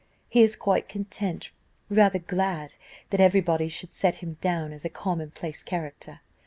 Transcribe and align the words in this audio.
He 0.27 0.41
is 0.41 0.55
quite 0.55 0.89
content, 0.89 1.51
rather 1.87 2.17
glad, 2.17 2.73
that 3.11 3.21
every 3.21 3.39
body 3.41 3.67
should 3.67 3.93
set 3.93 4.15
him 4.15 4.37
down 4.41 4.73
as 4.73 4.83
a 4.83 4.89
common 4.89 5.29
place 5.29 5.61
character. 5.61 6.21